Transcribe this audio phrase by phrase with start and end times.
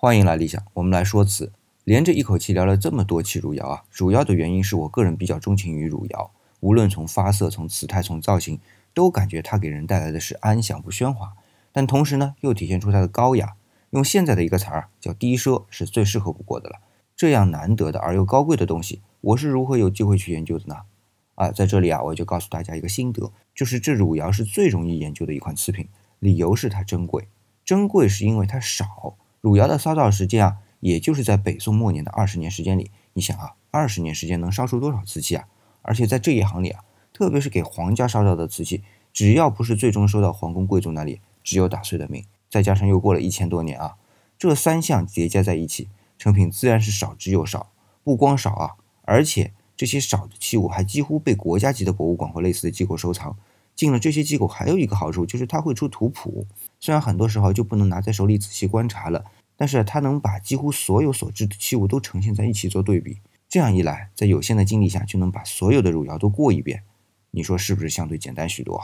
[0.00, 1.50] 欢迎来理想，我们来说词。
[1.82, 8.60] 连着一口气聊了这么多期汝窑啊，主要的原因是我个人比较钟情于汝窑，无论从发色、从瓷态、从造型，
[8.94, 11.32] 都感觉它给人带来的是安详不喧哗，
[11.72, 13.56] 但同时呢，又体现出它的高雅。
[13.90, 16.76] 用现在的一个词儿叫低奢，是最适合不过的了。
[17.16, 20.76] 这样难得的而又高贵的东西，我是如何有机会去研究的呢？
[21.34, 25.88] 啊，在这里啊，我就告诉大家一个心得，就是这汝窑是最容易研究的一款瓷品，
[26.20, 27.26] 理由是它珍贵。
[27.64, 29.16] 珍贵是因为它少。
[29.40, 32.90] 汝窑的烧造时间啊，也就是在北宋末年的二十年时间里。
[33.12, 35.46] 你想啊，二十年时间能烧出多少瓷器啊？
[35.82, 42.24] 而且在这一行里啊，特别是给皇家烧造的瓷器，只要不是最终收到皇宫贵族那里，只有打碎的命。
[42.50, 43.96] 再加上又过了一千多年啊，
[44.38, 47.70] 这三项叠加在一起，成品自然是少之又少。
[48.04, 53.36] 不光少啊，而且这些少的器物还几乎被国家级的博物馆或类似的机构收藏。
[53.78, 56.44] 进了这些机构，还有一个好处就是它会出图谱。
[56.80, 59.24] 虽然很多时候就不能拿在手里仔细观察了，
[59.56, 63.18] 但是它能把几乎所有所知的器物都呈现在一起做对比。
[63.48, 66.82] 这样一来，在有限的精力下就能把所有的汝窑都过一遍。
[67.30, 68.82] 你说是不是相对简单许多？